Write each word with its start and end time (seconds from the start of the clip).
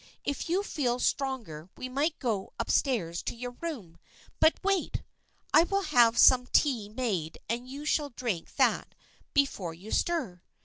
If 0.23 0.49
you 0.49 0.63
feel 0.63 0.97
stronger 0.97 1.69
we 1.77 1.87
might 1.87 2.17
go 2.17 2.53
up 2.59 2.71
stairs 2.71 3.21
to 3.21 3.35
your 3.35 3.51
room. 3.61 3.99
But 4.39 4.59
wait! 4.63 5.03
I 5.53 5.61
will 5.61 5.83
have 5.83 6.17
some 6.17 6.47
tea 6.47 6.89
made 6.89 7.37
and 7.47 7.67
you 7.69 7.85
shall 7.85 8.09
drink 8.09 8.55
that 8.55 8.95
before 9.31 9.75
you 9.75 9.91
stir." 9.91 10.41